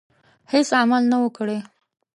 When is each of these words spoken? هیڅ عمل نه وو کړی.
هیڅ 0.51 0.69
عمل 0.79 1.03
نه 1.11 1.17
وو 1.21 1.29
کړی. 1.37 1.57